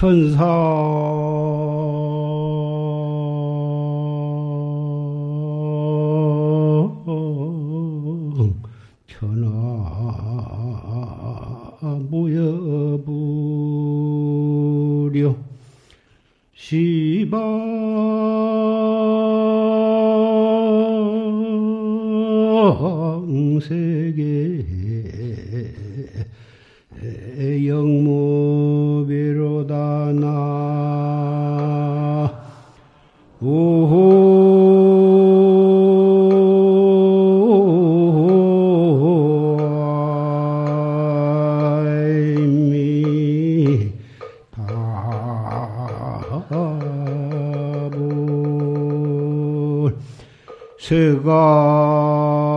[0.00, 0.46] 천사
[47.90, 48.00] 다불
[50.78, 52.49] 세간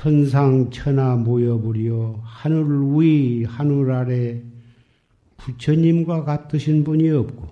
[0.00, 4.40] 천상 천하 모여부리어 하늘 위 하늘 아래
[5.38, 7.48] 부처님과 같으신 분이 없고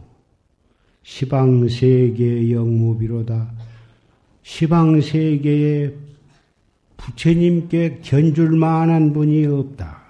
[1.03, 3.51] 시방 세계 영무비로다
[4.45, 5.93] 시방 세계에
[6.97, 10.03] 부처님께 견줄 만한 분이 없다.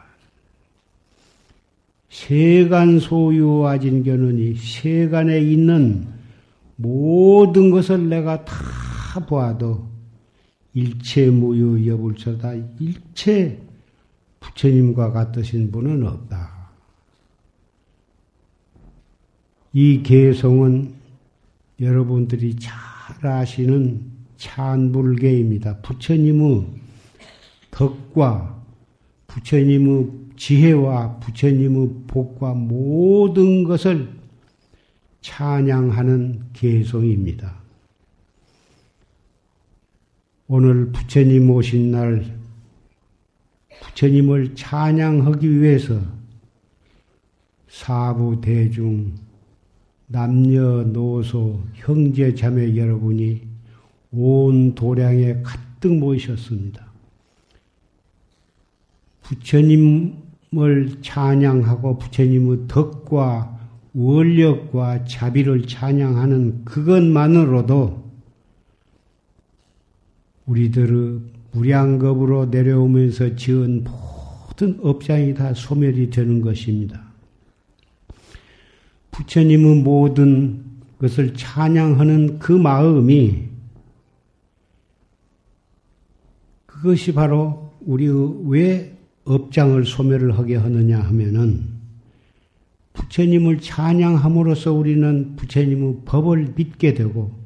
[2.10, 6.06] 세간 소유 아진견은이 세간에 있는
[6.76, 8.54] 모든 것을 내가 다
[9.26, 9.95] 보아도
[10.76, 12.52] 일체 무유 여불처다.
[12.78, 13.58] 일체
[14.40, 16.68] 부처님과 같으신 분은 없다.
[19.72, 20.92] 이 개성은
[21.80, 24.02] 여러분들이 잘 아시는
[24.36, 25.78] 찬불계입니다.
[25.78, 26.66] 부처님의
[27.70, 28.62] 덕과
[29.28, 34.10] 부처님의 지혜와 부처님의 복과 모든 것을
[35.22, 37.65] 찬양하는 개성입니다.
[40.48, 42.24] 오늘 부처님 오신 날
[43.82, 46.00] 부처님을 찬양하기 위해서
[47.68, 49.12] 사부 대중
[50.06, 53.42] 남녀노소 형제 자매 여러분이
[54.12, 56.86] 온 도량에 가득 모이셨습니다.
[59.22, 63.58] 부처님을 찬양하고 부처님의 덕과
[63.94, 68.05] 원력과 자비를 찬양하는 그것만으로도
[70.46, 71.20] 우리들의
[71.52, 77.02] 무량겁으로 내려오면서 지은 모든 업장이 다 소멸이 되는 것입니다.
[79.10, 80.64] 부처님의 모든
[80.98, 83.48] 것을 찬양하는 그 마음이
[86.66, 91.76] 그것이 바로 우리의 왜 업장을 소멸을 하게 하느냐 하면은
[92.92, 97.45] 부처님을 찬양함으로써 우리는 부처님의 법을 믿게 되고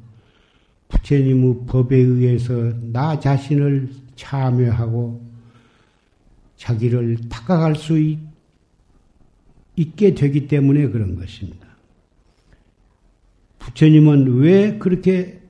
[0.91, 2.53] 부처님의 법에 의해서
[2.91, 5.31] 나 자신을 참여하고
[6.57, 8.19] 자기를 닦아갈 수 있,
[9.75, 11.67] 있게 되기 때문에 그런 것입니다.
[13.59, 15.41] 부처님은 왜 그렇게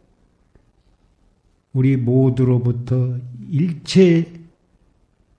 [1.73, 3.17] 우리 모두로부터
[3.49, 4.31] 일체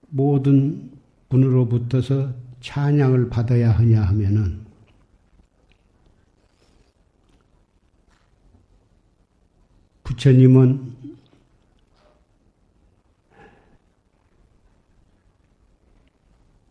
[0.09, 0.91] 모든
[1.29, 4.62] 분으로부터서 찬양을 받아야 하냐 하면은
[10.13, 10.93] 부처님은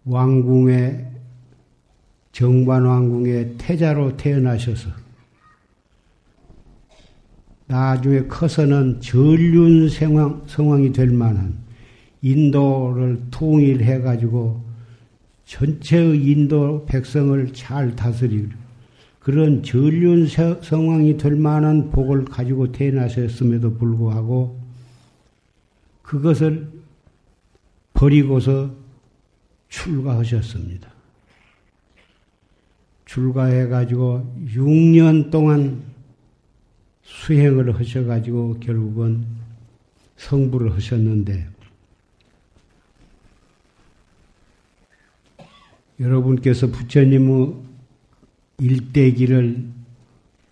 [0.04, 1.06] 왕궁의
[2.32, 4.90] 정관 왕궁의 태자로 태어나셔서
[7.66, 11.56] 나중에 커서는 전륜 상황, 상황이 될 만한
[12.20, 14.60] 인도를 통일해 가지고
[15.44, 18.50] 전체의 인도 백성을 잘 다스리고
[19.22, 24.60] 그런 전륜 상황이 될 만한 복을 가지고 태어나셨음에도 불구하고
[26.02, 26.68] 그것을
[27.94, 28.74] 버리고서
[29.68, 30.90] 출가하셨습니다.
[33.04, 35.84] 출가해 가지고 6년 동안
[37.02, 39.24] 수행을 하셔가지고 결국은
[40.16, 41.48] 성불을 하셨는데
[46.00, 47.71] 여러분께서 부처님의
[48.58, 49.68] 일대기를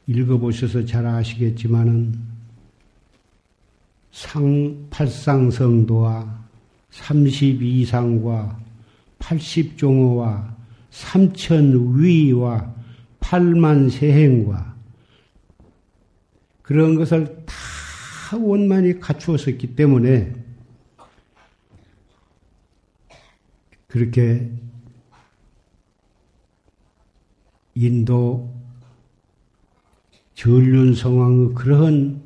[0.07, 2.19] 읽어보셔서 잘 아시겠지만은
[4.11, 6.41] 상, 팔상성도와
[6.91, 8.57] 32상과
[9.21, 10.55] 80종어와
[10.91, 12.75] 3천위와
[13.21, 14.75] 8만 세행과
[16.63, 20.33] 그런 것을 다 원만히 갖추었었기 때문에
[23.87, 24.51] 그렇게
[27.75, 28.53] 인도
[30.35, 32.23] 전륜 성왕의 그러한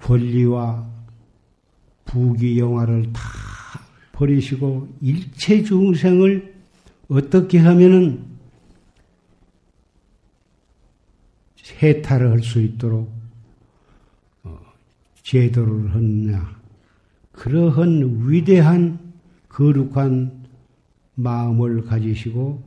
[0.00, 0.88] 권리와
[2.04, 3.20] 부귀 영화를 다
[4.12, 6.54] 버리시고 일체 중생을
[7.08, 8.30] 어떻게 하면은
[11.82, 13.10] 해탈을 할 수 있도록
[14.42, 14.58] 어,
[15.22, 16.60] 제도를 하느냐.
[17.32, 18.98] 그러한 위대한
[19.48, 20.46] 거룩한
[21.14, 22.62] 마음을 가지시고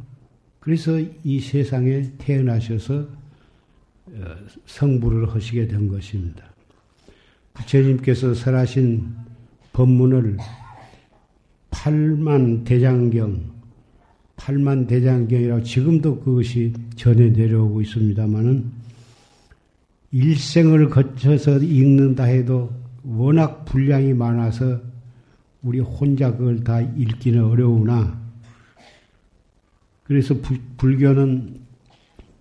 [0.64, 6.42] 그래서 이 세상에 태어나셔서 어, 성불을 하시게 된 것입니다.
[7.54, 9.14] 부처님께서 설하신
[9.74, 10.38] 법문을
[11.70, 13.44] 8만 대장경,
[14.38, 18.72] 8만 대장경이라고 지금도 그것이 전해 내려오고 있습니다만은
[20.14, 22.72] 일생을 거쳐서 읽는다 해도
[23.04, 24.80] 워낙 분량이 많아서
[25.62, 28.23] 우리 혼자 그걸 다 읽기는 어려우나
[30.04, 31.62] 그래서 부, 불교는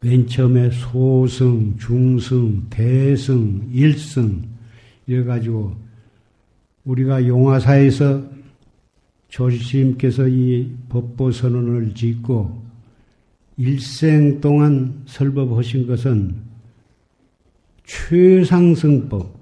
[0.01, 4.43] 맨 처음에 소승, 중승, 대승, 일승
[5.07, 5.77] 이래가지고
[6.85, 8.25] 우리가 용화사에서
[9.29, 12.63] 조실님께서 이 법보 선언을 짓고
[13.57, 16.35] 일생 동안 설법하신 것은
[17.85, 19.33] 최상승법,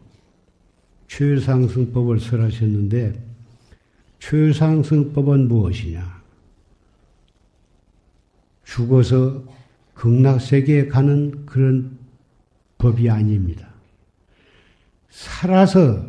[1.08, 3.20] 최상승법을 설하셨는데
[4.18, 6.19] 최상승법은 무엇이냐?
[8.70, 9.42] 죽어서
[9.94, 11.98] 극락세계에 가는 그런
[12.78, 13.68] 법이 아닙니다.
[15.08, 16.06] 살아서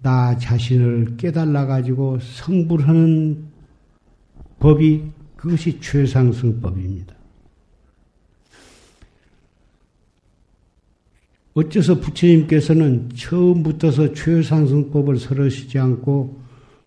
[0.00, 3.44] 나 자신을 깨달아 가지고 성불하는
[4.60, 7.14] 법이 그것이 최상승법입니다.
[11.54, 16.37] 어째서 부처님께서는 처음부터서 최상승법을 설하시지 않고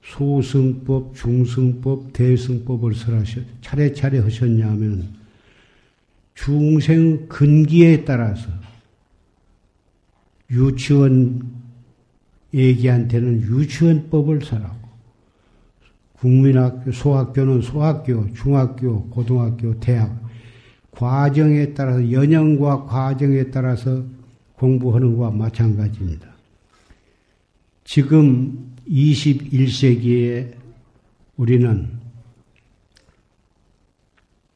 [0.03, 5.09] 소승법, 중승법, 대승법을 설하셨, 차례차례 하셨냐 하면
[6.33, 8.49] 중생 근기에 따라서
[10.49, 11.41] 유치원
[12.53, 14.81] 애기한테는 유치원법을 설하고
[16.13, 20.21] 국민학교, 소학교는 소학교, 중학교, 고등학교, 대학
[20.91, 24.03] 과정에 따라서 연령과 과정에 따라서
[24.55, 26.27] 공부하는 것과 마찬가지입니다.
[27.83, 30.53] 지금 21세기에
[31.37, 31.89] 우리는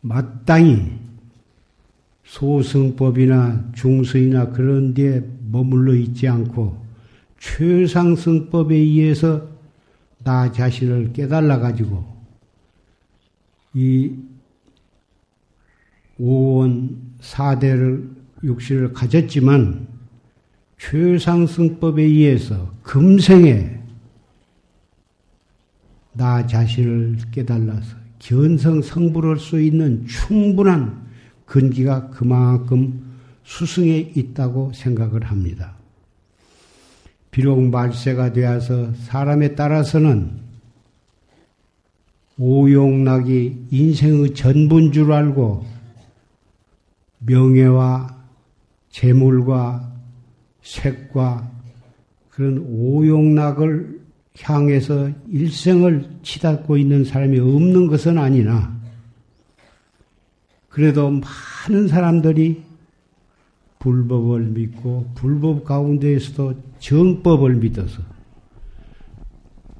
[0.01, 0.91] 마땅히
[2.25, 6.83] 소승법이나 중승이나 그런 데 머물러 있지 않고
[7.39, 9.47] 최상승법에 의해서
[10.23, 12.05] 나 자신을 깨달아 가지고
[13.73, 14.15] 이
[16.17, 18.09] 오원 사대를
[18.43, 19.87] 육신을 가졌지만
[20.77, 23.84] 최상승법에 의해서 금생에
[26.15, 31.05] 나 자신을 깨달아서 견성 성불할 수 있는 충분한
[31.45, 33.03] 근기가 그만큼
[33.43, 35.75] 수승에 있다고 생각을 합니다.
[37.29, 40.39] 비록 말세가 되어서 사람에 따라서는
[42.37, 45.65] 오용락이 인생의 전부인 줄 알고
[47.19, 48.15] 명예와
[48.89, 49.93] 재물과
[50.61, 51.51] 색과
[52.29, 54.04] 그런 오용락을
[54.41, 58.75] 향해서 일생을 치닫고 있는 사람이 없는 것은 아니나
[60.69, 62.61] 그래도 많은 사람들이
[63.79, 68.01] 불법을 믿고 불법 가운데에서도 정법을 믿어서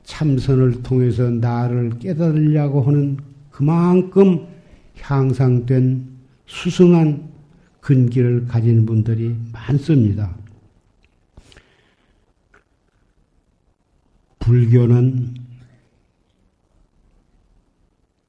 [0.04, 3.18] 참선을 통해서 나를 깨달으려고 하는
[3.50, 4.46] 그만큼
[5.00, 6.08] 향상된
[6.46, 7.30] 수승한
[7.82, 10.36] 근기를 가진 분들이 많습니다.
[14.46, 15.34] 불교는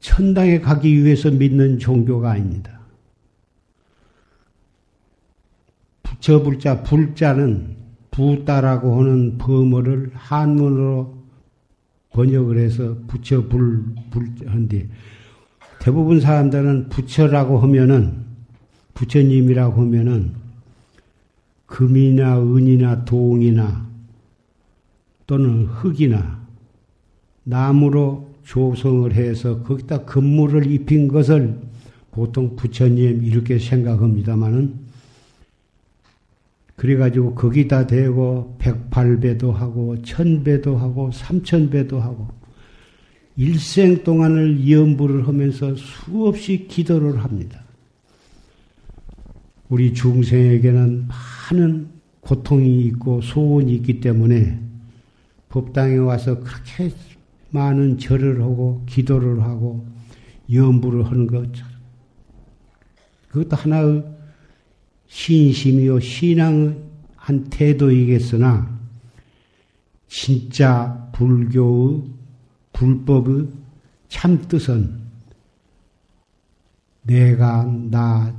[0.00, 2.80] 천당에 가기 위해서 믿는 종교가 아닙니다.
[6.02, 7.76] 부처불자 불자는
[8.10, 11.22] 부따라고 하는 범어를 한문으로
[12.12, 14.88] 번역을 해서 부처불 불한데
[15.80, 18.24] 대부분 사람들은 부처라고 하면은
[18.94, 20.32] 부처님이라고 하면은
[21.66, 23.86] 금이나 은이나 동이나
[25.26, 26.46] 또는 흙이나
[27.44, 31.58] 나무로 조성을 해서 거기다 금물을 입힌 것을
[32.12, 34.86] 보통 부처님 이렇게 생각합니다마는
[36.76, 42.28] 그래가지고 거기다 대고 백팔배도 하고 천배도 하고 삼천배도 하고
[43.36, 47.62] 일생 동안을 염불을 하면서 수없이 기도를 합니다.
[49.68, 51.88] 우리 중생에게는 많은
[52.20, 54.58] 고통이 있고 소원이 있기 때문에
[55.56, 56.94] 법당에 와서 그렇게
[57.48, 59.86] 많은 절을 하고 기도를 하고
[60.52, 61.50] 염불을 하는 것
[63.28, 64.04] 그것도 하나의
[65.06, 66.78] 신심이요 신앙의
[67.16, 68.78] 한 태도이겠으나
[70.08, 72.02] 진짜 불교의
[72.74, 73.48] 불법의
[74.08, 75.00] 참 뜻은
[77.04, 78.36] 내가 나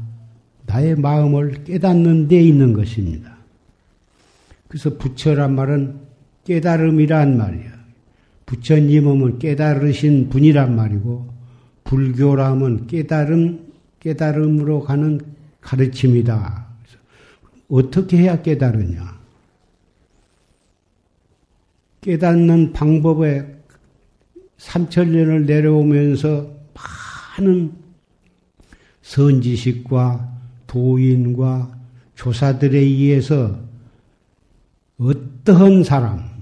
[0.67, 3.38] 나의 마음을 깨닫는 데 있는 것입니다.
[4.67, 6.06] 그래서 부처란 말은
[6.47, 7.77] 깨달음이란 말이야.
[8.45, 11.27] 부처님은 깨달으신 분이란 말이고
[11.83, 15.19] 불교라면 깨달음 깨달음으로 가는
[15.59, 16.67] 가르침이다.
[17.67, 19.17] 어떻게 해야 깨달으냐?
[21.99, 23.57] 깨닫는 방법에
[24.57, 26.49] 3천년을 내려오면서
[27.37, 27.73] 많은
[29.01, 30.37] 선지식과
[30.67, 31.77] 도인과
[32.15, 33.59] 조사들에 의해서
[34.97, 36.37] 어떠한 사람,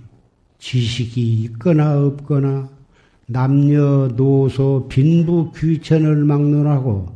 [0.59, 2.69] 지식이 있거나 없거나
[3.27, 7.15] 남녀 노소 빈부 귀천을 막론하고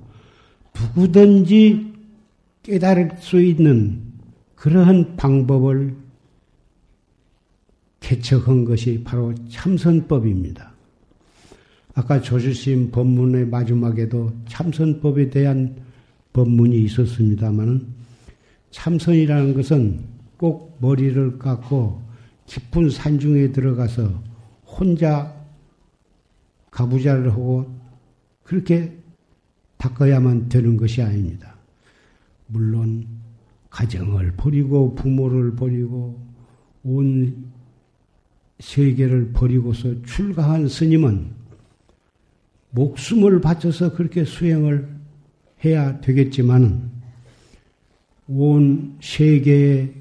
[0.76, 1.94] 누구든지
[2.64, 4.02] 깨달을 수 있는
[4.56, 5.96] 그러한 방법을
[8.00, 10.74] 개척한 것이 바로 참선법입니다.
[11.94, 15.76] 아까 조주심 법문의 마지막에도 참선법에 대한
[16.34, 17.88] 법문이 있었습니다만
[18.72, 20.00] 참선이라는 것은
[20.38, 22.09] 꼭 머리를 깎고
[22.50, 24.24] 깊은 산중에 들어가서
[24.66, 25.36] 혼자
[26.72, 27.72] 가부자를 하고
[28.44, 28.98] 그렇게
[29.78, 31.56] 닦아야만 되는 것이 아닙니다.
[32.48, 33.08] 물론
[33.70, 36.20] 가정을 버리고 부모를 버리고
[36.84, 37.52] 온
[38.60, 41.32] 세계를 버리고서 출가한 스님은
[42.72, 44.90] 목숨을 바쳐서 그렇게 수행을
[45.64, 46.90] 해야 되겠지만
[48.28, 49.99] 온 세계의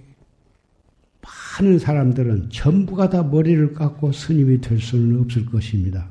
[1.59, 6.09] 많은 사람들은 전부가 다 머리를 깎고 스님이 될 수는 없을 것입니다.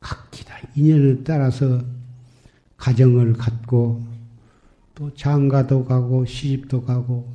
[0.00, 1.82] 각기 다 인연에 따라서
[2.76, 4.04] 가정을 갖고
[4.94, 7.32] 또 장가도 가고 시집도 가고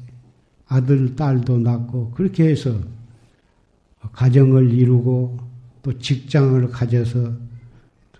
[0.67, 2.77] 아들 딸도 낳고 그렇게 해서
[4.13, 5.37] 가정을 이루고
[5.81, 7.33] 또 직장을 가져서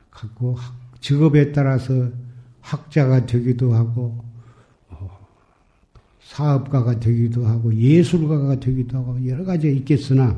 [0.10, 0.58] 갖고
[1.00, 2.10] 직업에 따라서
[2.62, 4.27] 학자가 되기도 하고 어,
[6.28, 10.38] 사업가가 되기도 하고 예술가가 되기도 하고 여러 가지 있겠으나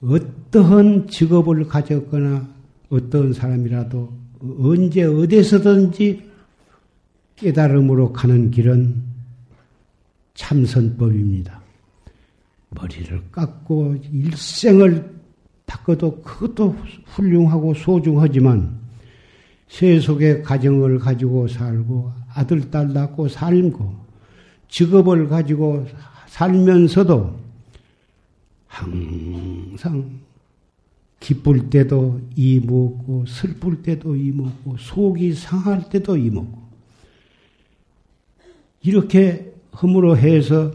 [0.00, 2.48] 어떠한 직업을 가졌거나
[2.88, 4.12] 어떤 사람이라도
[4.60, 6.30] 언제 어디서든지
[7.34, 9.02] 깨달음으로 가는 길은
[10.34, 11.60] 참선법입니다.
[12.70, 15.16] 머리를 깎고 일생을
[15.64, 16.76] 닦아도 그것도
[17.06, 18.78] 훌륭하고 소중하지만
[19.68, 24.05] 세속의 가정을 가지고 살고 아들, 딸 낳고 살고
[24.68, 25.86] 직업을 가지고
[26.28, 27.38] 살면서도
[28.66, 30.20] 항상
[31.20, 36.66] 기쁠 때도 이 먹고 슬플 때도 이 먹고 속이 상할 때도 이 먹고.
[38.82, 40.72] 이렇게 흠으로 해서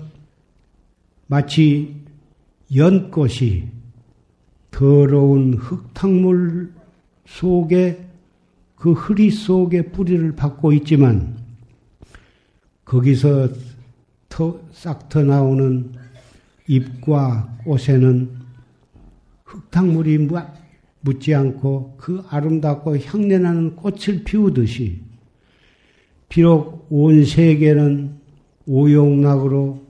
[1.28, 1.96] 마치
[2.76, 3.70] 연꽃이
[4.72, 6.74] 더러운 흙탕물
[7.28, 8.06] 속에
[8.76, 11.38] 그 흐리 속에 뿌리를 받고 있지만
[12.84, 13.50] 거기서
[14.72, 15.92] 싹터 나오는
[16.68, 18.32] 잎과 꽃에는
[19.44, 20.30] 흙탕물이
[21.02, 25.02] 묻지 않고 그 아름답고 향내나는 꽃을 피우듯이
[26.30, 28.16] 비록 온 세계는
[28.66, 29.86] 오용락으로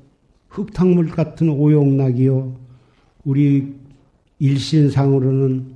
[0.50, 2.60] 흙탕물 같은 오용락이요
[3.24, 3.76] 우리
[4.40, 5.76] 일신상으로는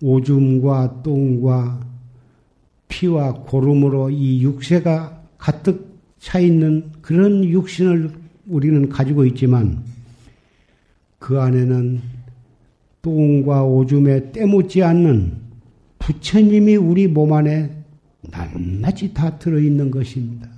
[0.00, 1.86] 오줌과 똥과
[2.88, 5.87] 피와 고름으로 이 육세가 가득
[6.18, 8.10] 차 있는 그런 육신을
[8.46, 9.82] 우리는 가지고 있지만
[11.18, 12.00] 그 안에는
[13.02, 15.36] 똥과 오줌에 때묻지 않는
[15.98, 17.70] 부처님이 우리 몸 안에
[18.22, 20.48] 낱낱이 다 들어있는 것입니다.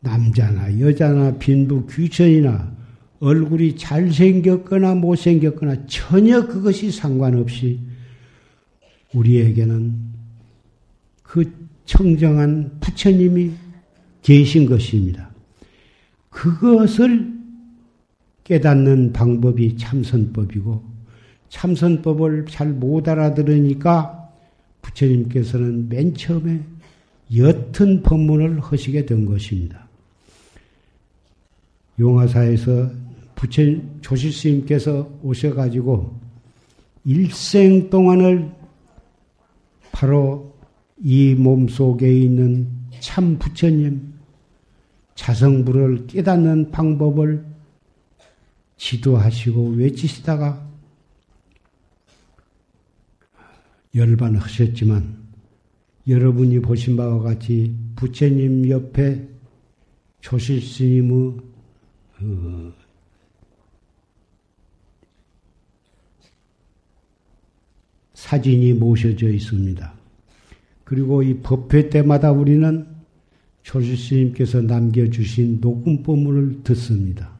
[0.00, 2.76] 남자나 여자나 빈부 귀천이나
[3.20, 7.80] 얼굴이 잘생겼거나 못생겼거나 전혀 그것이 상관없이
[9.12, 9.94] 우리에게는
[11.22, 11.50] 그
[11.84, 13.52] 청정한 부처님이
[14.28, 15.30] 계신 것입니다.
[16.28, 17.32] 그것을
[18.44, 20.84] 깨닫는 방법이 참선법이고
[21.48, 24.28] 참선법을 잘 못 알아들으니까
[24.82, 26.62] 부처님께서는 맨 처음에
[27.32, 29.88] 옅은 법문을 하시게 된 것입니다.
[31.98, 32.90] 용화사에서
[33.34, 36.20] 부처님 조실 스님께서 오셔가지고
[37.06, 38.50] 일생 동안을
[39.90, 40.54] 바로
[41.02, 42.68] 이 몸 속에 있는
[43.00, 44.17] 참 부처님
[45.18, 47.44] 자성부를 깨닫는 방법을
[48.76, 50.64] 지도하시고 외치시다가
[53.96, 55.18] 열반하셨지만
[56.06, 59.28] 여러분이 보신 바와 같이 부처님 옆에
[60.20, 61.40] 조실스님의
[62.20, 62.72] 어,
[68.14, 69.94] 사진이 모셔져 있습니다.
[70.84, 72.87] 그리고 이 법회 때마다 우리는
[73.68, 77.38] 조실스님께서 남겨주신 녹음법문을 듣습니다.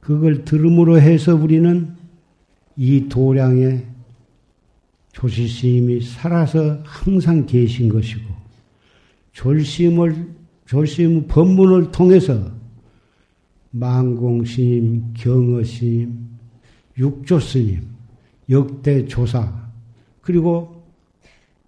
[0.00, 1.88] 그걸 들음으로 해서 우리는
[2.76, 3.84] 이 도량에
[5.12, 8.22] 조실스님이 살아서 항상 계신 것이고
[9.32, 10.28] 졸심을
[10.66, 12.52] 졸심 법문을 통해서
[13.72, 16.28] 망공스님, 경어 스님,
[16.96, 17.82] 육조 스님,
[18.48, 19.68] 역대 조사
[20.20, 20.84] 그리고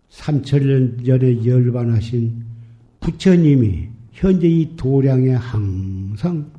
[0.08, 2.51] 삼천년 전에 열반하신
[3.02, 6.50] 부처님이 현재 이 도량에 항상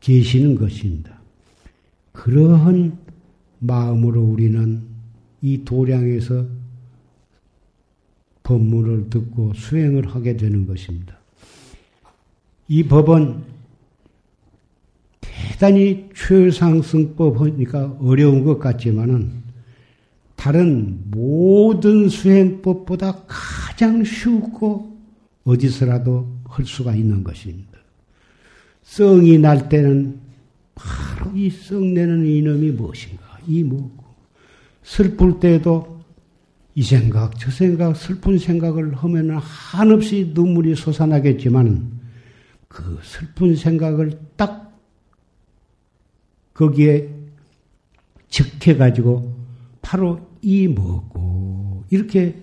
[0.00, 1.18] 계시는 것입니다.
[2.12, 2.96] 그러한
[3.58, 4.82] 마음으로 우리는
[5.42, 6.46] 이 도량에서
[8.42, 11.16] 법문을 듣고 수행을 하게 되는 것입니다.
[12.68, 13.42] 이 법은
[15.20, 19.32] 대단히 최상승법 하니까 어려운 것 같지만은
[20.36, 24.95] 다른 모든 수행법보다 가장 쉽고
[25.46, 27.78] 어디서라도 할 수가 있는 것입니다.
[28.82, 30.20] 성이 날 때는
[30.74, 34.04] 바로 이 성내는 이놈이 무엇인가, 이 뭐고.
[34.82, 36.00] 슬플 때도
[36.74, 41.90] 이 생각, 저 생각, 슬픈 생각을 하면 한없이 눈물이 솟아나겠지만
[42.68, 44.78] 그 슬픈 생각을 딱
[46.52, 47.08] 거기에
[48.28, 49.34] 적해가지고
[49.80, 52.38] 바로 이 뭐고 이렇게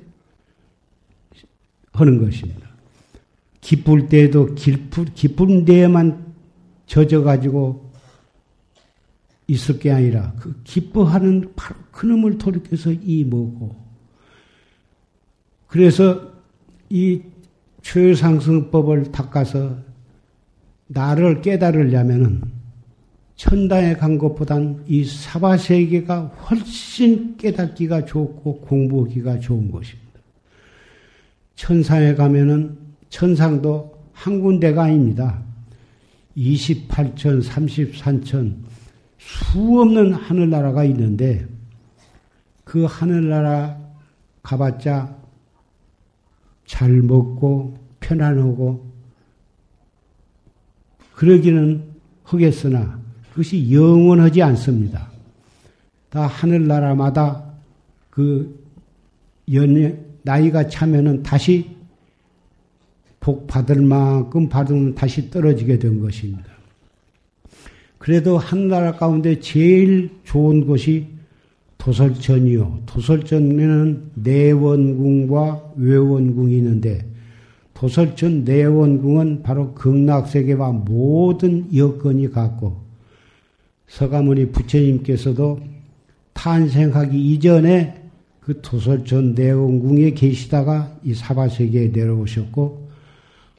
[1.91, 2.72] 하는 것입니다.
[3.63, 6.33] 기쁠 때에도 기쁜, 기쁜 데에만
[6.85, 7.91] 젖어가지고
[9.47, 13.75] 있을 게 아니라 그 기뻐하는 바로 그놈을 돌이켜서 이 뭐고
[15.67, 16.33] 그래서
[16.89, 17.21] 이
[17.81, 19.77] 최상승법을 닦아서
[20.87, 22.41] 나를 깨달으려면은
[23.35, 30.03] 천당에 간 것보단 이 사바세계가 훨씬 깨닫기가 좋고 공부하기가 좋은 것입니다.
[31.55, 32.82] 천상에 가면은
[33.13, 35.39] 천상도 한 군데가 아닙니다.
[36.35, 38.55] 28천, 33천
[39.19, 41.45] 수없는 하늘나라가 있는데
[42.63, 43.77] 그 하늘나라
[44.41, 45.15] 가봤자
[46.65, 48.91] 잘 먹고 편안하고
[51.13, 51.83] 그러기는
[52.23, 52.99] 하겠으나
[53.29, 55.11] 그것이 영원하지 않습니다.
[56.09, 57.43] 다 하늘나라마다
[58.09, 58.59] 그
[59.53, 61.72] 연, 나이가 차면은 다시
[63.23, 66.43] 복 받을 만큼 받으면 다시 떨어지게 된 것입니다.
[67.97, 71.07] 그래도 한나라 가운데 제일 좋은 곳이
[71.77, 72.81] 도설천이요.
[72.85, 77.07] 도설천에는 내원궁과 외원궁이 있는데
[77.73, 82.83] 도설천 내원궁은 바로 극락세계와 모든 여건이 같고
[83.87, 85.61] 서가모니 부처님께서도
[86.33, 88.01] 탄생하기 이전에
[88.41, 92.82] 그 토설천 내원궁에 계시다가 이 사바세계에 내려오셨고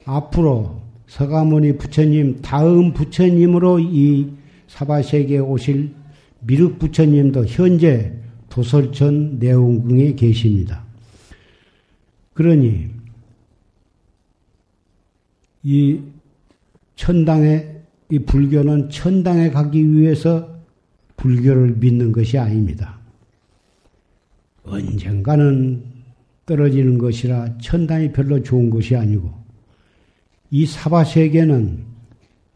[0.05, 4.31] 앞으로 서가모니 부처님 다음 부처님으로 이
[4.67, 5.93] 사바세계에 오실
[6.41, 8.13] 미륵 부처님도 현재
[8.49, 10.85] 도설천 내원궁에 계십니다.
[12.33, 12.89] 그러니
[15.63, 16.01] 이
[16.95, 17.75] 천당에
[18.11, 20.55] 이 불교는 천당에 가기 위해서
[21.17, 22.99] 불교를 믿는 것이 아닙니다.
[24.63, 25.83] 언젠가는
[26.45, 29.44] 떨어지는 것이라 천당이 별로 좋은 것이 아니고
[30.55, 31.83] 이 사바세계는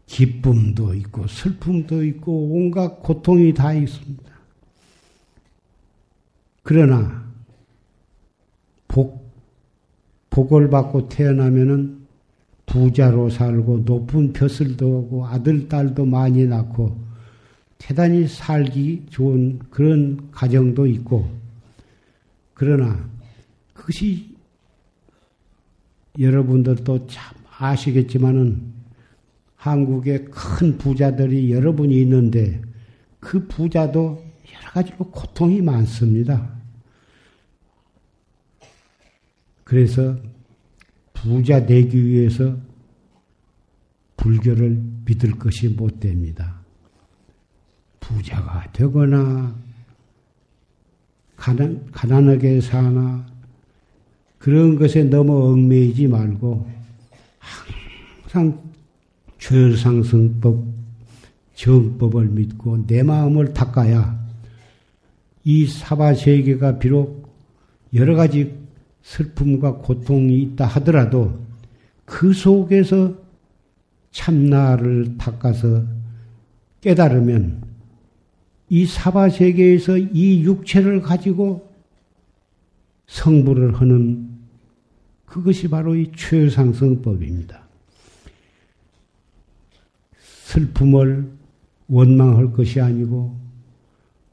[0.06, 4.32] 기쁨도 있고 슬픔도 있고 온갖 고통이 다 있습니다.
[6.62, 7.22] 그러나
[8.88, 9.30] 복
[10.30, 12.06] 복을 받고 태어나면은
[12.64, 16.98] 부자로 살고 높은 벼슬도 하고 아들, 딸도 많이 낳고
[17.76, 21.30] 대단히 살기 좋은 그런 가정도 있고
[22.54, 23.06] 그러나
[23.74, 24.34] 그것이
[26.18, 28.72] 여러분들도 참 아시겠지만은
[29.54, 32.62] 한국에 큰 부자들이 여러 분이 있는데
[33.20, 36.50] 그 부자도 여러 가지로 고통이 많습니다.
[39.62, 40.16] 그래서
[41.12, 42.56] 부자 되기 위해서
[44.16, 46.60] 불교를 믿을 것이 못 됩니다.
[48.00, 49.54] 부자가 되거나
[51.36, 53.26] 가난, 가난하게 사나
[54.38, 56.79] 그런 것에 너무 얽매이지 말고
[57.40, 58.62] 항상
[59.38, 60.64] 죄상승법,
[61.54, 64.18] 정법을 믿고 내 마음을 닦아야
[65.44, 67.28] 이 사바세계가 비록
[67.94, 68.56] 여러 가지
[69.02, 71.40] 슬픔과 고통이 있다 하더라도
[72.04, 73.14] 그 속에서
[74.10, 75.84] 참나를 닦아서
[76.80, 77.62] 깨달으면
[78.68, 81.68] 이 사바세계에서 이 육체를 가지고
[83.06, 84.29] 성불을 하는
[85.30, 87.62] 그것이 바로 이 최상승법입니다.
[90.18, 91.30] 슬픔을
[91.88, 93.38] 원망할 것이 아니고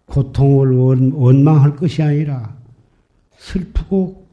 [0.06, 0.72] 고통을
[1.14, 2.58] 원, 망할 것이 아니라
[3.38, 4.28] 슬프고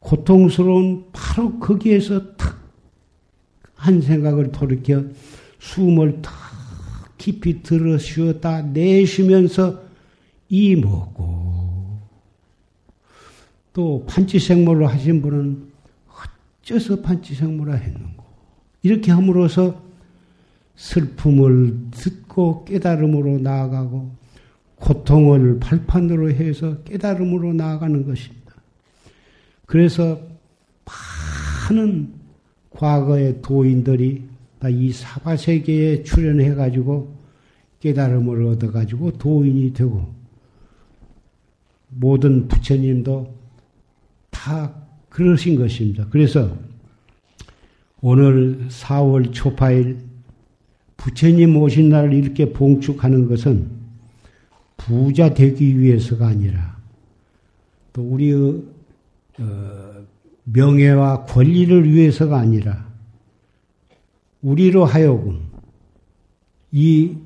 [0.00, 2.64] 고통스러운 바로 거기에서 탁
[3.84, 5.04] 한 생각을 돌이켜
[5.58, 6.32] 숨을 탁
[7.18, 9.82] 깊이 들어 쉬었다 내쉬면서
[10.48, 11.63] 이 먹고
[13.74, 15.68] 또 판치생물을 하신 분은
[16.62, 18.24] 어째서 판치생물을 했는고
[18.82, 19.82] 이렇게 함으로써
[20.76, 24.10] 슬픔을 듣고 깨달음으로 나아가고
[24.76, 28.54] 고통을 발판으로 해서 깨달음으로 나아가는 것입니다.
[29.66, 30.20] 그래서
[31.70, 32.12] 많은
[32.70, 34.22] 과거의 도인들이
[34.70, 37.12] 이 사바세계에 출연해가지고
[37.80, 40.14] 깨달음을 얻어가지고 도인이 되고
[41.90, 43.43] 모든 부처님도
[44.44, 44.74] 다
[45.08, 46.06] 그러신 것입니다.
[46.10, 46.54] 그래서
[48.02, 50.00] 오늘 4월 초파일
[50.98, 53.66] 부처님 오신 날을 이렇게 봉축하는 것은
[54.76, 56.76] 부자 되기 위해서가 아니라
[57.94, 58.62] 또 우리의
[59.38, 60.04] 어,
[60.44, 62.86] 명예와 권리를 위해서가 아니라
[64.42, 65.40] 우리로 하여금
[66.70, 67.16] 이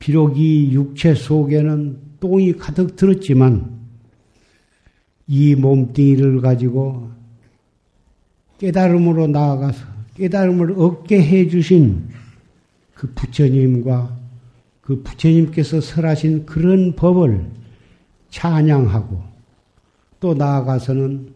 [0.00, 3.73] 비록 이 육체 속에는 똥이 가득 들었지만
[5.26, 7.10] 이 몸뚱이를 가지고
[8.58, 12.08] 깨달음으로 나아가서 깨달음을 얻게 해주신
[12.94, 14.16] 그 부처님과
[14.80, 17.44] 그 부처님께서 설하신 그런 법을
[18.30, 19.22] 찬양하고
[20.20, 21.32] 또 나아가서는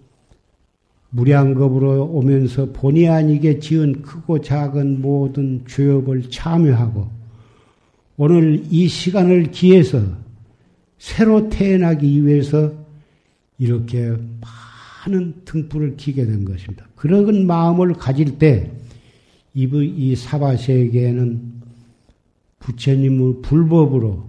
[1.10, 7.08] 무량겁으로 오면서 본의 아니게 지은 크고 작은 모든 죄업을 참여하고
[8.18, 10.02] 오늘 이 시간을 기해서
[10.98, 12.72] 새로 태어나기 위해서
[13.58, 14.16] 이렇게
[15.06, 16.86] 많은 등불을 키게 된 것입니다.
[16.94, 18.78] 그런 마음을 가질 때
[19.54, 21.58] 이 사바세계에는
[22.60, 24.28] 부처님의 불법으로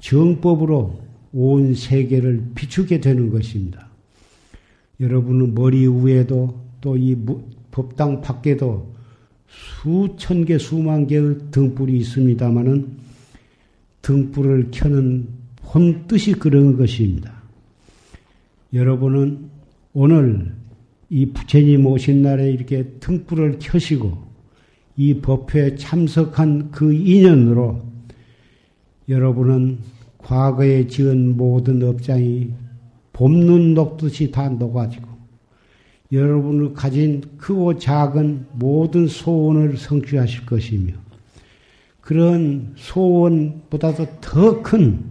[0.00, 1.00] 정법으로
[1.32, 3.88] 온 세계를 비추게 되는 것입니다.
[5.00, 7.16] 여러분은 머리 위에도 또 이
[7.70, 8.92] 법당 밖에도
[9.82, 12.98] 수천 개, 수만 개의 등불이 있습니다마는
[14.02, 17.33] 등불을 켜는 본 뜻이 그런 것입니다.
[18.74, 19.50] 여러분은
[19.92, 20.52] 오늘
[21.08, 24.18] 이 부처님 오신 날에 이렇게 등불을 켜시고
[24.96, 27.80] 이 법회에 참석한 그 인연으로
[29.08, 29.78] 여러분은
[30.18, 32.50] 과거에 지은 모든 업장이
[33.12, 35.06] 봄눈 녹듯이 다 녹아지고
[36.10, 40.94] 여러분을 가진 크고 작은 모든 소원을 성취하실 것이며
[42.00, 45.04] 그런 소원보다도 더 큰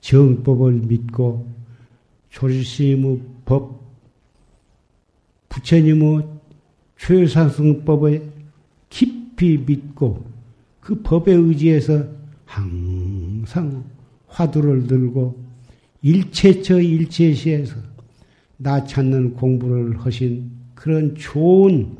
[0.00, 1.51] 정법을 믿고
[2.32, 3.80] 조실심의 법,
[5.48, 6.26] 부처님의
[6.98, 8.22] 최상승법에
[8.88, 10.24] 깊이 믿고
[10.80, 12.06] 그 법에 의지해서
[12.46, 13.84] 항상
[14.28, 15.40] 화두를 들고
[16.00, 17.76] 일체처 일체시에서
[18.56, 21.96] 나 찾는 공부를 하신 그런 좋은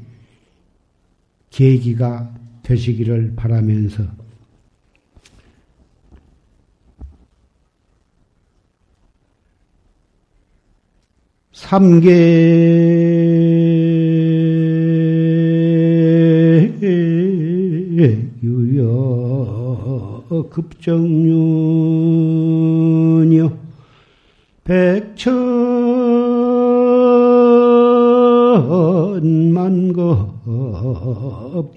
[1.50, 4.21] 계기가 되시기를 바라면서
[11.62, 12.10] 삼계.
[18.42, 21.22] 유여 급정륜이여
[24.64, 25.28] 백천만급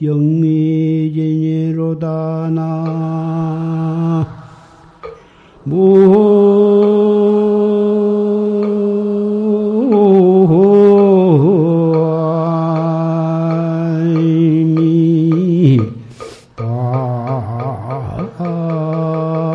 [0.02, 0.55] 영미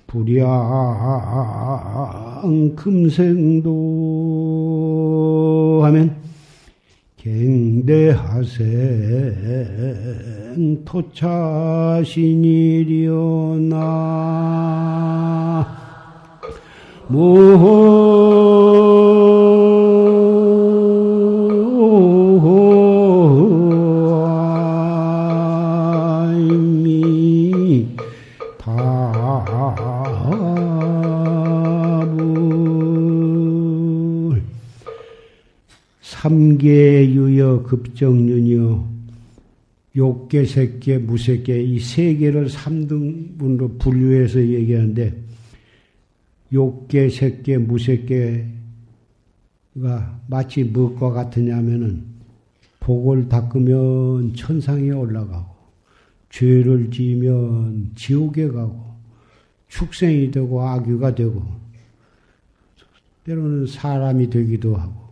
[0.07, 0.45] 불량
[2.75, 3.71] 금생도
[5.83, 6.15] 하면
[7.17, 8.65] 갱대하생
[10.85, 12.25] 토차신이려나
[26.55, 27.87] 모임이
[28.57, 28.95] 답을
[36.01, 38.95] 삼계 유여 급정륜이여
[39.97, 45.24] 욕계, 색계, 무색계 이 세 개를 삼등분으로 분류해서 얘기하는데
[46.53, 48.49] 욕계, 색계, 무색계가
[50.27, 52.03] 마치 무엇과 같으냐면은
[52.79, 55.55] 복을 닦으면 천상에 올라가고
[56.29, 58.95] 죄를 지으면 지옥에 가고
[59.69, 61.43] 축생이 되고 악유가 되고
[63.25, 65.05] 때로는 사람이 되기도 하고.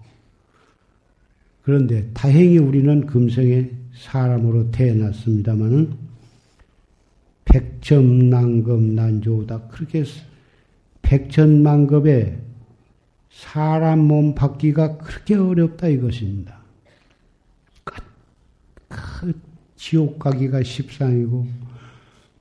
[1.64, 5.94] 그런데 다행히 우리는 금생에 사람으로 태어났습니다마는
[7.46, 9.68] 백점 난금 난조다.
[9.68, 10.04] 그렇게
[11.04, 12.40] 백천만급에
[13.30, 16.60] 사람 몸 받기가 그렇게 어렵다 이것입니다.
[18.90, 19.40] 그
[19.76, 21.48] 지옥 가기가 십상이고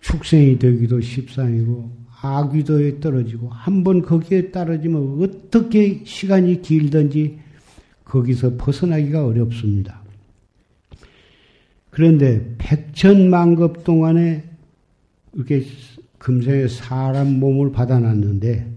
[0.01, 7.39] 축생이 되기도 십상이고 악귀도에 떨어지고 한 번 거기에 떨어지면 어떻게 시간이 길든지
[8.05, 10.03] 거기서 벗어나기가 어렵습니다.
[11.91, 14.45] 그런데 백천만급 동안에
[15.35, 15.65] 이렇게
[16.23, 18.73] 금생에 사람 몸을 받아놨는데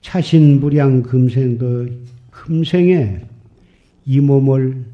[0.00, 1.88] 차신불량 금생도
[2.30, 3.26] 금생에
[4.06, 4.84] 이 몸을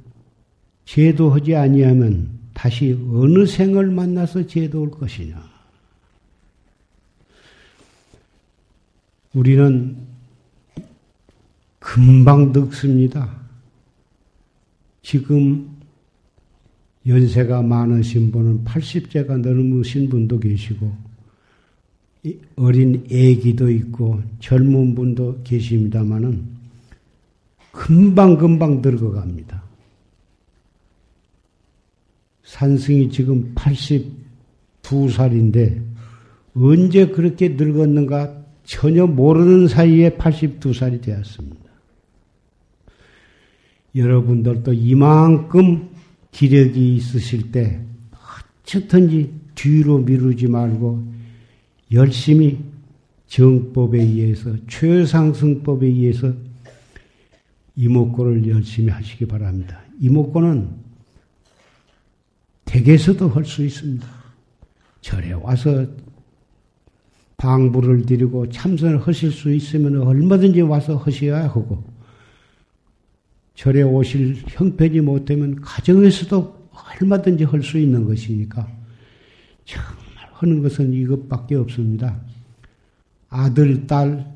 [0.86, 5.44] 제도하지 아니하면 다시 어느 생을 만나서 제도할 것이냐?
[9.34, 9.98] 우리는
[11.80, 13.30] 금방 늙습니다.
[15.02, 15.73] 지금
[17.06, 20.90] 연세가 많으신 분은 80세가 넘으신 분도 계시고,
[22.56, 26.54] 어린 애기도 있고, 젊은 분도 계십니다마는,
[27.72, 29.62] 금방금방 늙어갑니다.
[32.44, 35.82] 산승이 지금 82살인데,
[36.54, 41.64] 언제 그렇게 늙었는가 전혀 모르는 사이에 82살이 되었습니다.
[43.94, 45.93] 여러분들도 이만큼
[46.34, 47.80] 기력이 있으실 때
[48.62, 51.14] 어쨌든지 뒤로 미루지 말고
[51.92, 52.58] 열심히
[53.28, 56.32] 정법에 의해서 최상승법에 의해서
[57.76, 59.80] 이목구를 열심히 하시기 바랍니다.
[60.00, 60.70] 이목구는
[62.64, 64.06] 댁에서도 할 수 있습니다.
[65.02, 65.86] 절에 와서
[67.36, 71.84] 방부를 드리고 참선을 하실 수 있으면 얼마든지 와서 하셔야 하고
[73.54, 76.68] 절에 오실 형편이 못 되면 가정에서도
[77.00, 78.68] 얼마든지 할 수 있는 것이니까
[79.64, 79.94] 정말
[80.32, 82.20] 하는 것은 이것밖에 없습니다.
[83.28, 84.32] 아들, 딸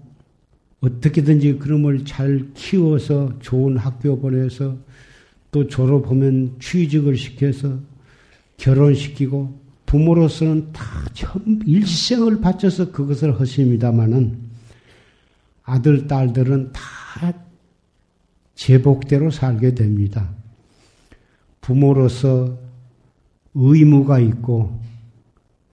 [0.81, 4.77] 어떻게든지 그놈을 잘 키워서 좋은 학교 보내서
[5.51, 7.79] 또 졸업하면 취직을 시켜서
[8.59, 10.85] 결혼시키고 부모로서는 다
[11.67, 14.39] 일생을 바쳐서 그것을 하십니다마는
[15.65, 17.48] 아들, 딸들은 다
[18.59, 20.29] 제복대로 살게 됩니다.
[21.61, 22.59] 부모로서
[23.55, 24.81] 의무가 있고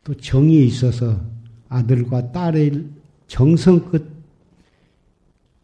[0.03, 1.19] 또 정이 있어서
[1.67, 2.87] 아들과 딸을
[3.25, 4.03] 정성껏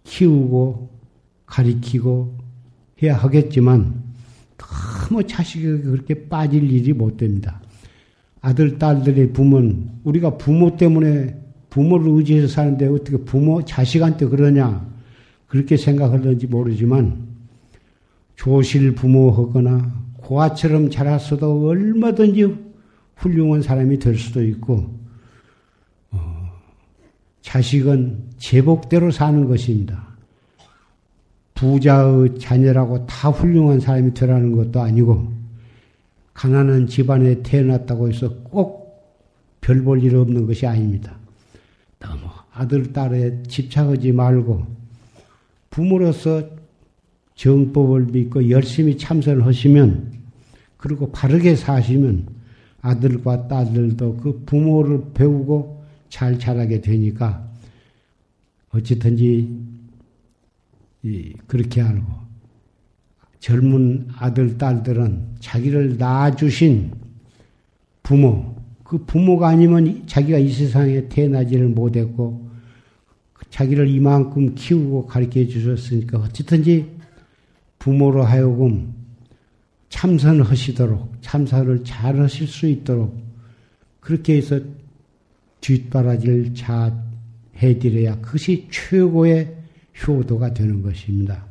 [0.04, 0.90] 키우고
[1.46, 2.38] 가리키고
[3.04, 4.02] 해야 하겠지만
[4.58, 7.62] 너무 자식이 그렇게 빠질 일이 못 됩니다.
[8.42, 14.90] 아들, 딸들의 부모는 우리가 부모 때문에 부모를 의지해서 사는데 어떻게 부모, 자식한테 그러냐
[15.52, 17.28] 그렇게 생각하는지 모르지만
[18.38, 22.56] 조실 부모하거나 고아처럼 자랐어도 얼마든지
[23.18, 24.98] 훌륭한 사람이 될 수도 있고
[26.12, 26.52] 어,
[27.42, 30.08] 자식은 제복대로 사는 것입니다.
[31.54, 35.34] 부자의 자녀라고 다 훌륭한 사람이 되라는 것도 아니고
[36.34, 38.80] 가난한 집안에 태어났다고 해서 꼭
[39.60, 41.14] 별 볼 일 없는 것이 아닙니다.
[42.00, 42.22] 너무
[42.54, 44.81] 아들, 딸에 집착하지 말고
[45.72, 46.44] 부모로서
[47.36, 50.12] 정법을 믿고 열심히 참선을 하시면
[50.78, 52.28] 그리고 바르게 사시면
[52.82, 57.50] 아들과 딸들도 그 부모를 배우고 잘 자라게 되니까
[58.72, 59.50] 어쨌든지
[61.48, 62.06] 그렇게 알고
[63.40, 66.92] 젊은 아들 딸들은 자기를 낳아주신
[68.04, 72.51] 부모 그 부모가 아니면 자기가 이 세상에 태어나지를 못했고
[73.52, 76.90] 자기를 이만큼 키우고 가르쳐 주셨으니까 어쨌든지
[77.78, 78.94] 부모로 하여금
[79.90, 83.22] 참선하시도록 참선을 잘 하실 수 있도록
[84.00, 84.60] 그렇게 해서
[85.60, 86.94] 뒷바라지를 잘
[87.58, 89.56] 해드려야 그것이 최고의
[90.08, 91.51] 효도가 되는 것입니다.